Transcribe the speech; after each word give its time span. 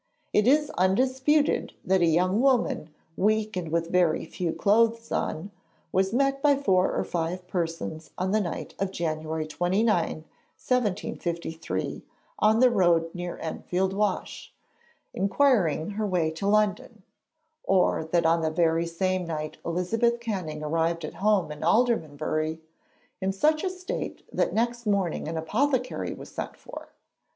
It 0.33 0.47
is 0.47 0.71
undisputed 0.79 1.73
that 1.85 2.01
a 2.01 2.07
young 2.07 2.41
woman, 2.41 2.89
weak 3.15 3.55
and 3.55 3.69
with 3.71 3.91
very 3.91 4.25
few 4.25 4.51
clothes 4.51 5.11
on, 5.11 5.51
was 5.91 6.11
met 6.11 6.41
by 6.41 6.55
four 6.55 6.91
or 6.91 7.03
five 7.03 7.47
persons 7.47 8.09
on 8.17 8.31
the 8.31 8.41
night 8.41 8.73
of 8.79 8.89
January 8.89 9.45
29, 9.45 9.85
1753, 10.07 12.01
on 12.39 12.59
the 12.61 12.71
road 12.71 13.13
near 13.13 13.37
Enfield 13.37 13.93
Wash, 13.93 14.51
inquiring 15.13 15.91
her 15.91 16.07
way 16.07 16.31
to 16.31 16.47
London, 16.47 17.03
or 17.63 18.03
that 18.05 18.25
on 18.25 18.41
the 18.41 18.49
very 18.49 18.87
same 18.87 19.23
night 19.27 19.57
Elizabeth 19.63 20.19
Canning 20.19 20.63
arrived 20.63 21.05
at 21.05 21.13
home 21.13 21.51
in 21.51 21.63
Aldermanbury, 21.63 22.59
in 23.21 23.31
such 23.31 23.63
a 23.63 23.69
state 23.69 24.23
that 24.35 24.51
next 24.51 24.87
morning 24.87 25.27
an 25.27 25.37
apothecary 25.37 26.11
was 26.15 26.29
sent 26.29 26.57
for. 26.57 26.89